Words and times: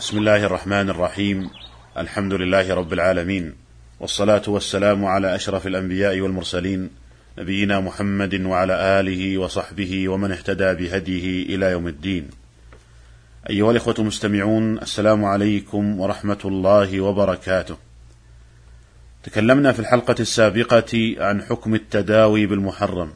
بسم 0.00 0.18
الله 0.18 0.46
الرحمن 0.46 0.90
الرحيم. 0.90 1.50
الحمد 1.98 2.32
لله 2.32 2.74
رب 2.74 2.92
العالمين. 2.92 3.54
والصلاة 4.00 4.42
والسلام 4.48 5.04
على 5.04 5.34
أشرف 5.34 5.66
الأنبياء 5.66 6.20
والمرسلين 6.20 6.90
نبينا 7.38 7.80
محمد 7.80 8.40
وعلى 8.40 9.00
آله 9.00 9.38
وصحبه 9.38 10.08
ومن 10.08 10.32
اهتدى 10.32 10.74
بهديه 10.74 11.56
إلى 11.56 11.66
يوم 11.66 11.88
الدين. 11.88 12.30
أيها 13.50 13.70
الإخوة 13.70 13.94
المستمعون 13.98 14.78
السلام 14.78 15.24
عليكم 15.24 16.00
ورحمة 16.00 16.38
الله 16.44 17.00
وبركاته. 17.00 17.76
تكلمنا 19.22 19.72
في 19.72 19.80
الحلقة 19.80 20.16
السابقة 20.20 21.16
عن 21.18 21.42
حكم 21.42 21.74
التداوي 21.74 22.46
بالمحرم 22.46 23.12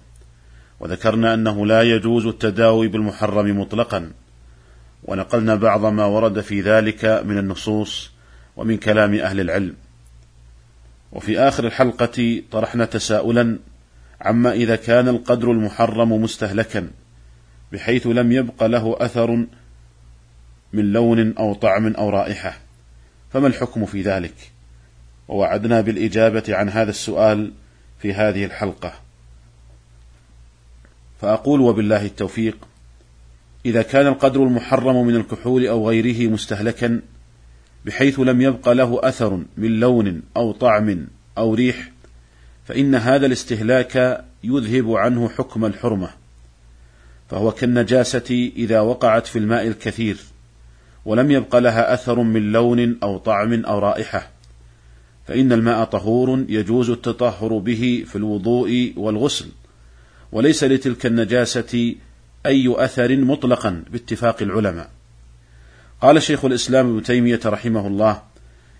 وذكرنا 0.80 1.35
أنه 1.35 1.66
لا 1.66 1.82
يجوز 1.82 2.27
التداوي 2.27 2.89
بالمحرم 2.89 3.61
مطلقا. 3.61 4.11
ونقلنا 5.05 5.55
بعض 5.55 5.86
ما 5.86 6.05
ورد 6.05 6.41
في 6.41 6.61
ذلك 6.61 7.05
من 7.05 7.39
النصوص 7.39 8.11
ومن 8.57 8.77
كلام 8.77 9.15
أهل 9.15 9.41
العلم. 9.41 9.74
وفي 11.12 11.38
آخر 11.38 11.66
الحلقة 11.66 12.42
طرحنا 12.51 12.84
تساؤلا 12.84 13.59
عما 14.20 14.52
إذا 14.52 14.77
كان 14.77 15.09
القدر 15.09 15.51
المحرم 15.51 16.12
مستهلكا 16.23 16.91
بحيث 17.73 18.06
لم 18.06 18.33
يبق 18.33 18.64
له 18.66 18.97
أثر 18.98 19.47
من 20.73 20.92
لون 20.92 21.34
أو 21.36 21.55
طعم 21.55 21.86
أو 21.86 22.11
رائحة. 22.11 22.59
فما 23.33 23.47
الحكم 23.47 23.86
في 23.86 24.02
ذلك؟ 24.02 24.34
ووعدنا 25.28 25.80
بالإجابة 25.80 26.45
عن 26.48 26.69
هذا 26.69 26.91
السؤال 26.91 27.52
في 27.98 28.14
هذه 28.14 28.45
الحلقة. 28.45 28.92
فأقول 31.20 31.61
وبالله 31.61 32.06
التوفيق 32.06 32.56
إذا 33.66 33.82
كان 33.82 34.06
القدر 34.06 34.42
المحرم 34.42 35.06
من 35.06 35.16
الكحول 35.16 35.66
أو 35.66 35.88
غيره 35.88 36.30
مستهلكا 36.30 37.00
بحيث 37.84 38.20
لم 38.20 38.41
يبق 38.41 38.68
له 38.68 39.00
أثر 39.02 39.45
من 39.56 39.80
لون 39.80 40.22
أو 40.36 40.52
طعم 40.52 41.06
أو 41.39 41.55
ريح 41.55 41.91
فإن 42.64 42.94
هذا 42.94 43.27
الاستهلاك 43.27 44.24
يذهب 44.44 44.92
عنه 44.92 45.28
حكم 45.28 45.64
الحرمة. 45.64 46.11
فهو 47.30 47.50
كالنجاسة 47.50 48.50
إذا 48.56 48.80
وقعت 48.80 49.27
في 49.27 49.39
الماء 49.39 49.67
الكثير 49.67 50.17
ولم 51.05 51.30
يبق 51.30 51.56
لها 51.56 51.94
أثر 51.94 52.22
من 52.22 52.52
لون 52.52 52.98
أو 53.02 53.19
طعم 53.19 53.64
أو 53.64 53.78
رائحة. 53.78 54.30
فإن 55.27 55.52
الماء 55.52 55.84
طهور 55.84 56.44
يجوز 56.48 56.91
التطهر 56.91 57.58
به 57.58 58.05
في 58.06 58.17
الوضوء 58.17 58.92
والغسل 58.96 59.46
وليس 60.33 60.64
لتلك 60.64 61.06
النجاسة 61.06 61.94
أي 62.47 62.75
أثر 62.77 63.17
مطلقا 63.17 63.84
باتفاق 63.92 64.42
العلماء. 64.42 64.91
قال 66.00 66.23
شيخ 66.23 66.45
الإسلام 66.45 66.91
ابن 66.91 67.03
تيمية 67.03 67.41
رحمه 67.47 67.86
الله: 67.86 68.23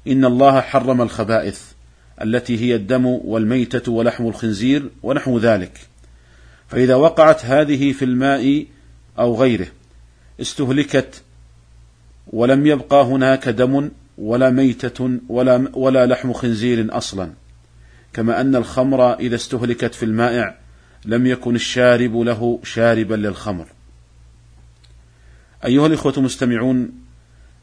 إن 0.09 0.25
الله 0.25 0.61
حرم 0.61 1.03
الخبائث 1.03 1.62
التي 2.23 2.61
هي 2.61 2.75
الدم 2.75 3.06
والميتة 3.06 3.93
ولحم 3.93 4.27
الخنزير 4.27 4.91
ونحو 5.03 5.39
ذلك. 5.39 5.81
فإذا 6.69 6.95
وقعت 6.95 7.45
هذه 7.45 7.93
في 7.93 8.05
الماء 8.05 8.67
أو 9.19 9.43
غيره 9.43 9.67
استهلكت 10.41 11.23
ولم 12.27 12.67
يبقى 12.67 13.05
هناك 13.05 13.49
دم 13.49 13.91
ولا 14.19 14.51
ميتة 14.51 15.19
ولا 15.28 15.69
ولا 15.75 16.06
لحم 16.06 16.33
خنزير 16.33 16.97
أصلا. 16.97 17.33
كما 18.12 18.41
أن 18.41 18.56
الخمر 18.56 19.15
إذا 19.15 19.34
استهلكت 19.34 19.95
في 19.95 20.03
المائع 20.03 20.64
لم 21.05 21.27
يكن 21.27 21.55
الشارب 21.55 22.16
له 22.16 22.60
شاربا 22.62 23.14
للخمر. 23.14 23.66
أيها 25.64 25.86
الإخوة 25.86 26.14
المستمعون، 26.16 26.92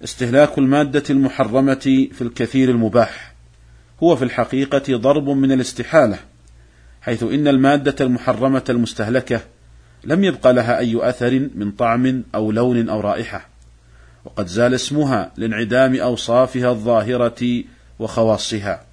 استهلاك 0.03 0.57
المادة 0.57 1.03
المحرمة 1.09 2.07
في 2.11 2.21
الكثير 2.21 2.69
المباح 2.69 3.33
هو 4.03 4.15
في 4.15 4.23
الحقيقة 4.23 4.97
ضرب 4.97 5.29
من 5.29 5.51
الاستحالة، 5.51 6.19
حيث 7.01 7.23
إن 7.23 7.47
المادة 7.47 8.05
المحرمة 8.05 8.63
المستهلكة 8.69 9.41
لم 10.03 10.23
يبق 10.23 10.51
لها 10.51 10.79
أي 10.79 11.09
أثر 11.09 11.49
من 11.55 11.71
طعم 11.71 12.23
أو 12.35 12.51
لون 12.51 12.89
أو 12.89 12.99
رائحة، 12.99 13.47
وقد 14.25 14.47
زال 14.47 14.73
اسمها 14.73 15.31
لانعدام 15.37 15.95
أوصافها 15.95 16.69
الظاهرة 16.69 17.63
وخواصها. 17.99 18.85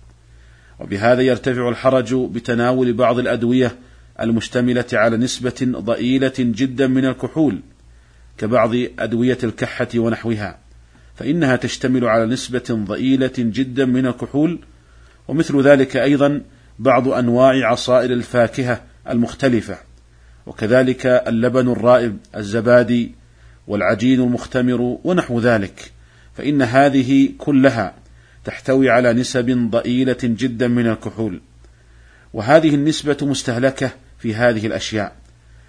وبهذا 0.80 1.22
يرتفع 1.22 1.68
الحرج 1.68 2.14
بتناول 2.14 2.92
بعض 2.92 3.18
الأدوية 3.18 3.76
المشتملة 4.20 4.84
على 4.92 5.16
نسبة 5.16 5.72
ضئيلة 5.80 6.32
جدا 6.38 6.86
من 6.86 7.04
الكحول 7.04 7.60
كبعض 8.38 8.70
أدوية 8.98 9.38
الكحة 9.44 9.88
ونحوها 9.96 10.58
فإنها 11.14 11.56
تشتمل 11.56 12.04
على 12.04 12.26
نسبة 12.26 12.64
ضئيلة 12.70 13.32
جدا 13.38 13.84
من 13.84 14.06
الكحول 14.06 14.58
ومثل 15.28 15.60
ذلك 15.62 15.96
أيضا 15.96 16.42
بعض 16.78 17.08
أنواع 17.08 17.68
عصائر 17.70 18.12
الفاكهة 18.12 18.82
المختلفة 19.10 19.78
وكذلك 20.46 21.06
اللبن 21.06 21.68
الرائب 21.68 22.16
الزبادي 22.36 23.14
والعجين 23.66 24.20
المختمر 24.20 24.98
ونحو 25.04 25.40
ذلك 25.40 25.92
فإن 26.34 26.62
هذه 26.62 27.28
كلها 27.38 27.94
تحتوي 28.44 28.90
على 28.90 29.12
نسب 29.12 29.70
ضئيلة 29.70 30.18
جدا 30.22 30.68
من 30.68 30.86
الكحول 30.86 31.40
وهذه 32.32 32.74
النسبة 32.74 33.16
مستهلكة 33.22 33.90
في 34.18 34.34
هذه 34.34 34.66
الأشياء 34.66 35.16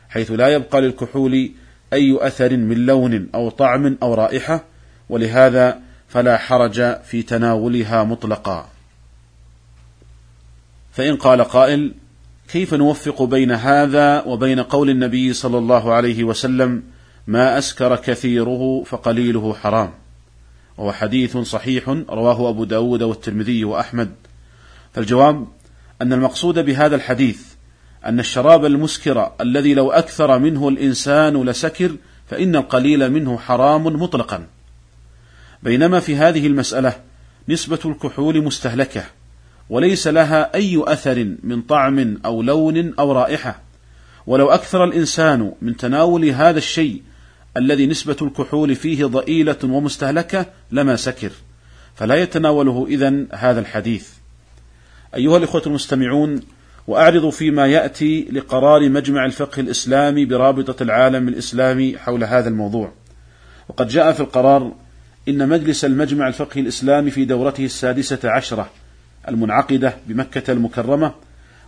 حيث 0.10 0.32
لا 0.32 0.48
يبقى 0.48 0.82
للكحول 0.82 1.52
أي 1.94 2.18
أثر 2.22 2.58
من 2.58 2.86
لون 2.86 3.30
أو 3.36 3.50
طعم 3.50 3.98
أو 4.04 4.14
رائحة 4.14 4.64
ولهذا 5.10 5.80
فلا 6.08 6.38
حرج 6.38 6.98
في 7.04 7.22
تناولها 7.22 8.04
مطلقا. 8.04 8.70
فإن 10.92 11.16
قال 11.16 11.44
قائل 11.44 11.94
كيف 12.48 12.74
نوفق 12.74 13.24
بين 13.24 13.52
هذا 13.52 14.24
وبين 14.24 14.60
قول 14.60 14.90
النبي 14.90 15.34
صلى 15.34 15.58
الله 15.58 15.94
عليه 15.94 16.24
وسلم 16.24 16.84
ما 17.28 17.58
أسكر 17.58 17.96
كثيره 17.96 18.84
فقليله 18.86 19.54
حرام؟ 19.54 19.92
وهو 20.78 20.92
حديث 20.92 21.38
صحيح 21.38 21.90
رواه 21.90 22.50
أبو 22.50 22.64
داود 22.64 23.04
والترمذي 23.04 23.66
وأحمد. 23.66 24.12
فالجواب 24.94 25.48
أن 26.02 26.14
المقصود 26.14 26.60
بهذا 26.60 26.96
الحديث 26.96 27.42
أن 28.06 28.20
الشراب 28.20 28.66
المسكر 28.66 29.32
الذي 29.42 29.74
لو 29.74 29.92
أكثر 29.92 30.40
منه 30.40 30.70
الإنسان 30.70 31.44
لسكر 31.44 31.96
فإن 32.30 32.56
القليل 32.56 33.12
منه 33.12 33.38
حرام 33.38 33.84
مطلقا. 33.84 34.48
بينما 35.64 36.00
في 36.00 36.16
هذه 36.16 36.48
المسألة 36.48 36.94
نسبة 37.50 37.80
الكحول 37.86 38.44
مستهلكة 38.44 39.04
وليس 39.70 40.08
لها 40.08 40.56
أي 40.56 40.84
أثر 40.88 41.36
من 41.44 41.62
طعم 41.62 42.18
أو 42.26 42.42
لون 42.42 42.94
أو 43.00 43.12
رائحة. 43.12 43.62
ولو 44.28 44.50
أكثر 44.50 44.84
الإنسان 44.84 45.52
من 45.62 45.78
تناول 45.78 46.26
هذا 46.26 46.58
الشيء 46.58 47.02
الذي 47.58 47.88
نسبة 47.88 48.16
الكحول 48.22 48.76
فيه 48.76 49.06
ضئيلة 49.06 49.58
ومستهلكة 49.64 50.46
لما 50.72 50.96
سكر. 50.96 51.32
فلا 51.96 52.16
يتناوله 52.16 52.86
إذن 52.90 53.28
هذا 53.34 53.60
الحديث. 53.60 54.10
أيها 55.16 55.38
الإخوة 55.38 55.62
المستمعون 55.68 56.42
وأعرض 56.90 57.30
فيما 57.30 57.68
يأتي 57.68 58.28
لقرار 58.32 58.90
مجمع 58.90 59.26
الفقه 59.26 59.60
الإسلامي 59.60 60.26
برابطة 60.26 60.84
العالم 60.84 61.28
الإسلامي 61.28 61.98
حول 61.98 62.24
هذا 62.24 62.50
الموضوع. 62.50 62.92
وقد 63.70 63.88
جاء 63.88 64.12
في 64.12 64.20
القرار 64.20 64.72
إن 65.28 65.50
مجلس 65.50 65.86
المجمع 65.86 66.28
الفقهي 66.28 66.62
الإسلامي 66.62 67.12
في 67.12 67.26
دورته 67.26 67.66
السادسة 67.66 68.20
عشرة 68.24 68.70
المنعقدة 69.28 69.94
بمكة 70.08 70.52
المكرمة 70.52 71.14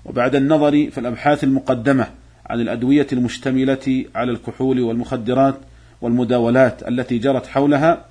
وبعد 0.05 0.35
النظر 0.35 0.89
في 0.91 0.97
الأبحاث 0.97 1.43
المقدمة 1.43 2.07
عن 2.45 2.59
الأدوية 2.59 3.07
المشتملة 3.13 4.05
على 4.15 4.31
الكحول 4.31 4.79
والمخدرات 4.79 5.55
والمداولات 6.01 6.88
التي 6.88 7.17
جرت 7.17 7.47
حولها 7.47 8.05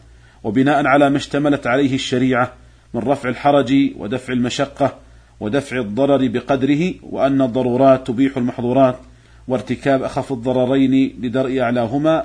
وبناء 0.45 0.87
على 0.87 1.11
ما 1.11 1.17
اشتملت 1.17 1.67
عليه 1.67 1.95
الشريعة 1.95 2.53
من 2.95 3.01
رفع 3.01 3.29
الحرج 3.29 3.75
ودفع 3.97 4.33
المشقة 4.33 4.99
ودفع 5.41 5.79
الضرر 5.79 6.27
بقدره 6.29 6.95
وأن 7.03 7.43
الضرورات 7.43 8.07
تبيح 8.07 8.37
المحظورات 8.37 8.99
وارتكاب 9.49 10.03
أخف 10.03 10.33
الضررين 10.33 11.17
لدرء 11.23 11.61
أعلاهما 11.61 12.25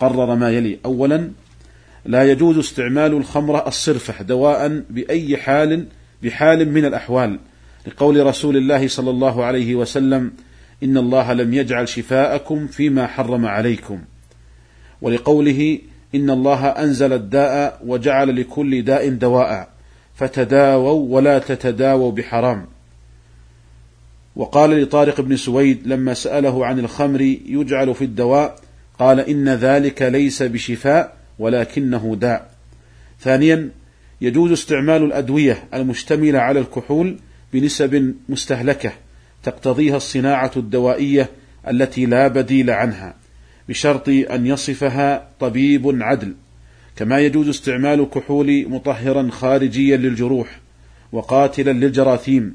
قرر 0.00 0.34
ما 0.34 0.50
يلي. 0.50 0.78
أولا 0.84 1.30
لا 2.04 2.30
يجوز 2.30 2.58
استعمال 2.58 3.12
الخمرة 3.12 3.68
الصرفة 3.68 4.24
دواء 4.24 4.82
بأي 4.90 5.36
حال 5.36 5.86
بحال 6.22 6.72
من 6.72 6.84
الأحوال. 6.84 7.38
لقول 7.86 8.26
رسول 8.26 8.56
الله 8.56 8.88
صلى 8.88 9.10
الله 9.10 9.44
عليه 9.44 9.74
وسلم 9.74 10.32
إن 10.82 10.96
الله 10.98 11.32
لم 11.32 11.54
يجعل 11.54 11.88
شفاءكم 11.88 12.66
فيما 12.66 13.06
حرم 13.06 13.46
عليكم. 13.46 14.00
ولقوله 15.02 15.78
إن 16.14 16.30
الله 16.30 16.66
أنزل 16.66 17.12
الداء 17.12 17.80
وجعل 17.86 18.40
لكل 18.40 18.82
داء 18.82 19.08
دواء. 19.08 19.73
فتداووا 20.14 21.16
ولا 21.16 21.38
تتداووا 21.38 22.12
بحرام. 22.12 22.66
وقال 24.36 24.82
لطارق 24.82 25.20
بن 25.20 25.36
سويد 25.36 25.86
لما 25.86 26.14
سأله 26.14 26.66
عن 26.66 26.78
الخمر 26.78 27.20
يجعل 27.46 27.94
في 27.94 28.04
الدواء 28.04 28.56
قال 28.98 29.20
إن 29.20 29.48
ذلك 29.48 30.02
ليس 30.02 30.42
بشفاء 30.42 31.16
ولكنه 31.38 32.16
داء. 32.20 32.50
ثانيا 33.20 33.70
يجوز 34.20 34.52
استعمال 34.52 35.04
الأدوية 35.04 35.64
المشتملة 35.74 36.38
على 36.38 36.60
الكحول 36.60 37.18
بنسب 37.52 38.14
مستهلكة 38.28 38.92
تقتضيها 39.42 39.96
الصناعة 39.96 40.50
الدوائية 40.56 41.30
التي 41.68 42.06
لا 42.06 42.28
بديل 42.28 42.70
عنها 42.70 43.14
بشرط 43.68 44.08
أن 44.08 44.46
يصفها 44.46 45.28
طبيب 45.40 46.02
عدل. 46.02 46.34
كما 46.96 47.20
يجوز 47.20 47.48
استعمال 47.48 48.00
الكحول 48.00 48.68
مطهرا 48.68 49.30
خارجيا 49.30 49.96
للجروح 49.96 50.58
وقاتلا 51.12 51.70
للجراثيم 51.70 52.54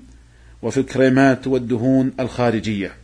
وفي 0.62 0.80
الكريمات 0.80 1.48
والدهون 1.48 2.12
الخارجية. 2.20 2.96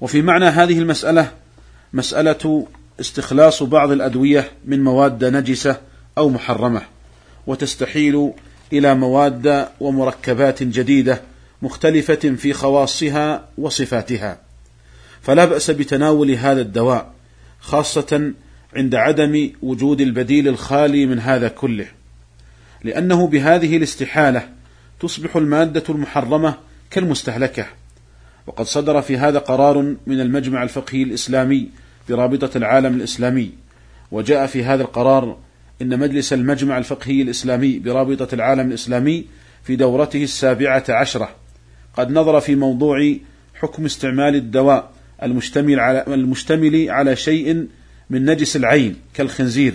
وفي 0.00 0.22
معنى 0.22 0.44
هذه 0.44 0.78
المسألة 0.78 1.32
مسألة 1.92 2.66
استخلاص 3.00 3.62
بعض 3.62 3.90
الأدوية 3.90 4.50
من 4.64 4.84
مواد 4.84 5.24
نجسة 5.24 5.80
أو 6.18 6.28
محرمة 6.28 6.82
وتستحيل 7.46 8.32
إلى 8.72 8.94
مواد 8.94 9.68
ومركبات 9.80 10.62
جديدة 10.62 11.20
مختلفة 11.62 12.14
في 12.14 12.52
خواصها 12.52 13.48
وصفاتها. 13.58 14.38
فلا 15.22 15.44
بأس 15.44 15.70
بتناول 15.70 16.30
هذا 16.30 16.60
الدواء 16.60 17.12
خاصة 17.60 18.32
عند 18.76 18.94
عدم 18.94 19.50
وجود 19.62 20.00
البديل 20.00 20.48
الخالي 20.48 21.06
من 21.06 21.18
هذا 21.18 21.48
كله 21.48 21.86
لأنه 22.84 23.26
بهذه 23.26 23.76
الاستحالة 23.76 24.48
تصبح 25.00 25.36
المادة 25.36 25.82
المحرمة 25.88 26.54
كالمستهلكة. 26.90 27.66
وقد 28.46 28.64
صدر 28.64 29.02
في 29.02 29.18
هذا 29.18 29.38
قرار 29.38 29.82
من 30.06 30.20
المجمع 30.20 30.62
الفقهي 30.62 31.02
الإسلامي 31.02 31.68
برابطة 32.08 32.58
العالم 32.58 32.94
الإسلامي. 32.96 33.50
وجاء 34.10 34.46
في 34.46 34.64
هذا 34.64 34.82
القرار 34.82 35.36
إن 35.82 35.98
مجلس 35.98 36.32
المجمع 36.32 36.78
الفقهي 36.78 37.22
الإسلامي 37.22 37.78
برابطة 37.78 38.34
العالم 38.34 38.68
الإسلامي 38.68 39.24
في 39.62 39.76
دورته 39.76 40.24
السابعة 40.24 40.84
عشرة. 40.88 41.28
قد 41.96 42.10
نظر 42.10 42.40
في 42.40 42.54
موضوع 42.54 43.16
حكم 43.54 43.84
استعمال 43.84 44.34
الدواء 44.34 44.92
المشتمل 45.22 45.80
على 45.80 46.04
المشتمل 46.08 46.90
على 46.90 47.16
شيء 47.16 47.66
من 48.12 48.24
نجس 48.24 48.56
العين 48.56 48.96
كالخنزير 49.14 49.74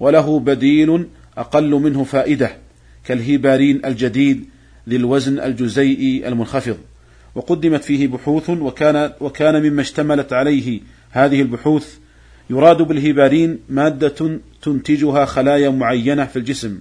وله 0.00 0.40
بديل 0.40 1.06
أقل 1.38 1.70
منه 1.70 2.04
فائدة 2.04 2.56
كالهيبارين 3.04 3.80
الجديد 3.84 4.44
ذي 4.88 4.96
الوزن 4.96 5.40
الجزيئي 5.40 6.28
المنخفض. 6.28 6.78
وقدمت 7.34 7.84
فيه 7.84 8.08
بحوث 8.08 8.50
وكان 8.50 9.12
وكان 9.20 9.62
مما 9.62 9.82
اشتملت 9.82 10.32
عليه 10.32 10.80
هذه 11.10 11.42
البحوث 11.42 11.94
يراد 12.50 12.82
بالهيبارين 12.82 13.58
مادة 13.68 14.38
تنتجها 14.62 15.24
خلايا 15.24 15.70
معينة 15.70 16.24
في 16.24 16.38
الجسم 16.38 16.78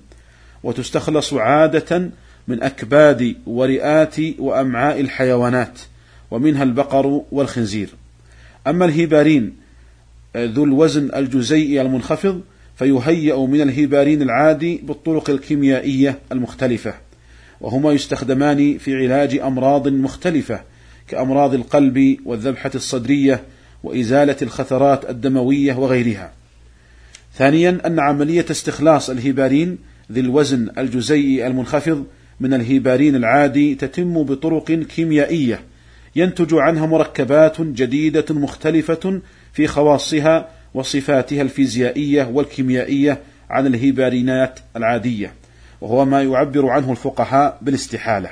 وتستخلص 0.64 1.34
عادة 1.34 2.10
من 2.48 2.64
أكباد 2.64 3.36
ورئات 3.48 4.16
وأمعاء 4.40 5.02
الحيوانات 5.02 5.80
ومنها 6.32 6.64
البقر 6.64 7.22
والخنزير. 7.32 7.90
أما 8.68 8.86
الهيبارين 8.86 9.67
ذو 10.36 10.64
الوزن 10.64 11.10
الجزيئي 11.16 11.82
المنخفض 11.82 12.42
فيهيأ 12.76 13.36
من 13.36 13.62
الهيبارين 13.62 14.22
العادي 14.22 14.82
بالطرق 14.84 15.30
الكيميائية 15.30 16.20
المختلفة 16.32 16.94
وهما 17.62 17.92
يستخدمان 17.92 18.78
في 18.78 18.96
علاج 18.96 19.38
أمراض 19.38 19.88
مختلفة 19.88 20.62
كأمراض 21.08 21.54
القلب 21.54 22.18
والذبحة 22.26 22.72
الصدرية 22.76 23.44
وإزالة 23.84 24.36
الخثرات 24.42 25.10
الدموية 25.10 25.74
وغيرها. 25.74 26.32
ثانيا 27.34 27.80
أن 27.86 28.00
عملية 28.00 28.46
استخلاص 28.52 29.10
الهيبارين 29.10 29.78
ذي 30.12 30.20
الوزن 30.20 30.70
الجزيئي 30.78 31.48
المنخفض 31.48 32.06
من 32.40 32.54
الهيبارين 32.54 33.16
العادي 33.16 33.76
تتم 33.76 34.24
بطرق 34.24 34.72
كيميائية 34.72 35.60
ينتج 36.16 36.54
عنها 36.54 36.86
مركبات 36.86 37.62
جديدة 37.62 38.26
مختلفة 38.30 39.22
في 39.58 39.68
خواصها 39.68 40.48
وصفاتها 40.74 41.42
الفيزيائية 41.42 42.30
والكيميائية 42.34 43.20
عن 43.50 43.68
الهيبارينات 43.68 44.60
العادية 44.76 45.34
وهو 45.82 46.06
ما 46.06 46.24
يعبر 46.24 46.70
عنه 46.70 46.92
الفقهاء 46.92 47.58
بالاستحالة. 47.62 48.30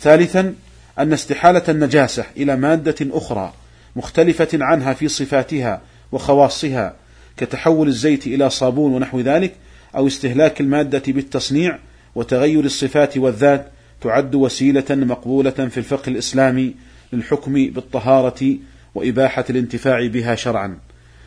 ثالثا 0.00 0.54
أن 0.98 1.12
استحالة 1.12 1.62
النجاسة 1.68 2.24
إلى 2.36 2.56
مادة 2.56 2.94
أخرى 3.00 3.52
مختلفة 3.96 4.48
عنها 4.54 4.92
في 4.92 5.08
صفاتها 5.08 5.80
وخواصها 6.12 6.94
كتحول 7.36 7.88
الزيت 7.88 8.26
إلى 8.26 8.50
صابون 8.50 8.94
ونحو 8.94 9.20
ذلك 9.20 9.54
أو 9.96 10.06
استهلاك 10.06 10.60
المادة 10.60 11.02
بالتصنيع 11.06 11.78
وتغير 12.14 12.64
الصفات 12.64 13.18
والذات 13.18 13.66
تعد 14.00 14.34
وسيلة 14.34 14.84
مقبولة 14.90 15.50
في 15.50 15.78
الفقه 15.78 16.10
الإسلامي 16.10 16.74
للحكم 17.12 17.52
بالطهارة 17.52 18.56
وإباحة 18.94 19.44
الانتفاع 19.50 20.06
بها 20.06 20.34
شرعا 20.34 20.78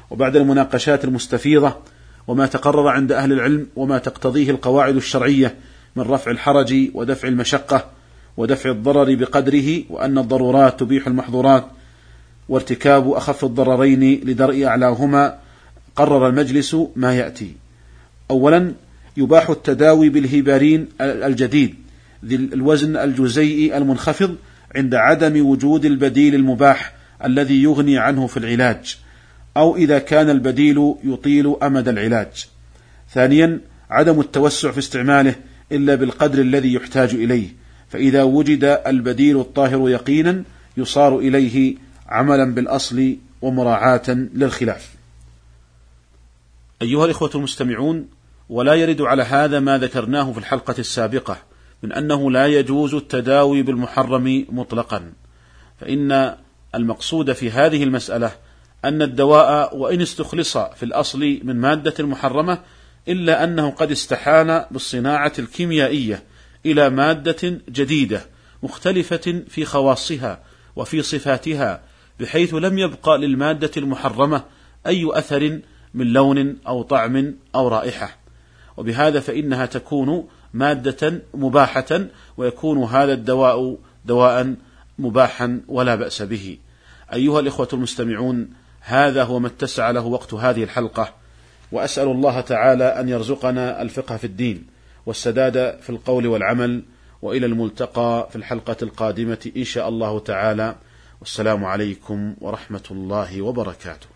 وبعد 0.10 0.36
المناقشات 0.36 1.06
المستفيضة 1.06 1.78
وما 2.28 2.46
تقرر 2.46 2.88
عند 2.88 3.12
أهل 3.12 3.32
العلم 3.32 3.68
وما 3.76 3.98
تقتضيه 3.98 4.50
القواعد 4.52 4.96
الشرعية 4.96 5.56
من 5.96 6.04
رفع 6.04 6.32
الحرج 6.32 6.90
ودفع 6.94 7.28
المشقة 7.28 7.86
ودفع 8.38 8.70
الضرر 8.70 9.16
بقدره 9.16 9.84
وأن 9.90 10.18
الضرورات 10.18 10.80
تبيح 10.80 11.08
المحظورات 11.08 11.66
وارتكاب 12.50 13.12
أخف 13.12 13.46
الضررين 13.46 14.22
لدرء 14.24 14.66
أعلاهما 14.66 15.38
قرر 15.96 16.28
المجلس 16.28 16.78
ما 16.96 17.14
يأتي. 17.14 17.52
أولا 18.32 18.74
يباح 19.18 19.50
التداوي 19.50 20.10
بالهيبارين 20.10 20.88
الجديد 21.02 21.76
ذي 22.26 22.36
الوزن 22.36 22.98
الجزيئي 22.98 23.78
المنخفض 23.78 24.36
عند 24.76 24.96
عدم 24.96 25.46
وجود 25.46 25.86
البديل 25.86 26.36
المباح 26.36 26.94
الذي 27.26 27.64
يغني 27.64 27.98
عنه 27.98 28.28
في 28.28 28.38
العلاج 28.38 28.98
أو 29.58 29.76
إذا 29.76 30.00
كان 30.00 30.30
البديل 30.30 30.96
يطيل 31.04 31.56
أمد 31.64 31.88
العلاج. 31.88 32.48
ثانيا 33.14 33.62
عدم 33.90 34.20
التوسع 34.20 34.72
في 34.72 34.80
استعماله 34.80 35.36
إلا 35.72 35.96
بالقدر 35.96 36.42
الذي 36.42 36.74
يحتاج 36.74 37.14
إليه، 37.14 37.48
فإذا 37.90 38.24
وجد 38.24 38.82
البديل 38.88 39.40
الطاهر 39.40 39.90
يقينا 39.90 40.44
يصار 40.78 41.18
إليه 41.18 41.76
عملا 42.08 42.54
بالأصل 42.54 43.18
ومراعاة 43.42 44.10
للخلاف. 44.10 44.96
أيها 46.82 47.06
الإخوة 47.06 47.32
المستمعون، 47.36 48.08
ولا 48.50 48.74
يرد 48.74 49.02
على 49.02 49.24
هذا 49.24 49.60
ما 49.60 49.78
ذكرناه 49.78 50.32
في 50.32 50.38
الحلقة 50.38 50.76
السابقة 50.80 51.38
من 51.84 51.94
أنه 51.94 52.32
لا 52.32 52.48
يجوز 52.48 52.94
التداوي 52.96 53.62
بالمحرم 53.62 54.46
مطلقا، 54.50 55.12
فإن 55.80 56.36
المقصود 56.76 57.34
في 57.34 57.52
هذه 57.52 57.84
المسألة 57.84 58.32
أن 58.86 59.02
الدواء 59.02 59.78
وإن 59.78 60.02
استخلص 60.02 60.58
في 60.58 60.84
الأصل 60.84 61.40
من 61.44 61.56
مادة 61.56 62.06
محرمة 62.06 62.60
إلا 63.08 63.44
أنه 63.44 63.70
قد 63.70 63.92
استحان 63.92 64.66
بالصناعة 64.72 65.34
الكيميائية 65.40 66.24
إلى 66.66 66.90
مادة 66.90 67.62
جديدة 67.70 68.26
مختلفة 68.64 69.42
في 69.50 69.66
خواصها 69.66 70.40
وفي 70.76 71.02
صفاتها 71.02 71.82
بحيث 72.20 72.54
لم 72.54 72.78
يبقى 72.78 73.18
للمادة 73.18 73.72
المحرمة 73.78 74.44
أي 74.88 75.08
أثر 75.12 75.60
من 75.94 76.08
لون 76.08 76.58
أو 76.68 76.84
طعم 76.84 77.36
أو 77.56 77.68
رائحة. 77.68 78.18
وبهذا 78.78 79.20
فإنها 79.20 79.66
تكون 79.66 80.28
مادة 80.54 81.22
مباحة 81.34 82.08
ويكون 82.38 82.84
هذا 82.84 83.14
الدواء 83.14 83.78
دواء 84.06 84.56
مباحا 85.00 85.62
ولا 85.68 85.96
بأس 85.96 86.22
به. 86.22 86.58
أيها 87.14 87.40
الإخوة 87.40 87.68
المستمعون 87.74 88.50
هذا 88.82 89.24
هو 89.24 89.40
ما 89.40 89.48
اتسع 89.48 89.92
له 89.92 90.06
وقت 90.06 90.34
هذه 90.34 90.64
الحلقة 90.64 91.14
وأسأل 91.72 92.08
الله 92.08 92.42
تعالى 92.42 92.84
أن 92.84 93.10
يرزقنا 93.10 93.82
الفقه 93.82 94.18
في 94.18 94.24
الدين 94.24 94.68
والسداد 95.06 95.78
في 95.82 95.90
القول 95.90 96.28
والعمل 96.28 96.84
وإلى 97.22 97.46
الملتقى 97.46 98.28
في 98.30 98.36
الحلقة 98.36 98.78
القادمة 98.82 99.52
إن 99.58 99.64
شاء 99.64 99.90
الله 99.90 100.20
تعالى 100.20 100.76
والسلام 101.20 101.66
عليكم 101.66 102.36
ورحمة 102.42 102.84
الله 102.92 103.42
وبركاته 103.42 104.08